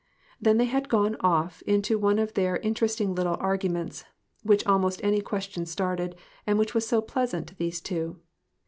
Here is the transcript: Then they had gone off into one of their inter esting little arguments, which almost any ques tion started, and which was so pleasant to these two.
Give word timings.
Then 0.41 0.57
they 0.57 0.65
had 0.65 0.89
gone 0.89 1.15
off 1.19 1.61
into 1.67 1.99
one 1.99 2.17
of 2.17 2.33
their 2.33 2.55
inter 2.55 2.87
esting 2.87 3.15
little 3.15 3.37
arguments, 3.39 4.03
which 4.41 4.65
almost 4.65 4.99
any 5.03 5.21
ques 5.21 5.45
tion 5.49 5.67
started, 5.67 6.15
and 6.47 6.57
which 6.57 6.73
was 6.73 6.87
so 6.87 7.03
pleasant 7.03 7.45
to 7.49 7.55
these 7.55 7.79
two. 7.79 8.19